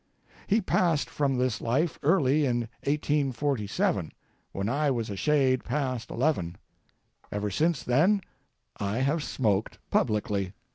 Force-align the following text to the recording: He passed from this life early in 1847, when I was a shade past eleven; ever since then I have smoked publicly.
He 0.47 0.61
passed 0.61 1.11
from 1.11 1.35
this 1.37 1.61
life 1.61 1.99
early 2.01 2.43
in 2.43 2.61
1847, 2.87 4.11
when 4.51 4.67
I 4.67 4.89
was 4.89 5.11
a 5.11 5.15
shade 5.15 5.63
past 5.63 6.09
eleven; 6.09 6.55
ever 7.31 7.51
since 7.51 7.83
then 7.83 8.21
I 8.77 8.97
have 8.97 9.21
smoked 9.23 9.77
publicly. 9.91 10.53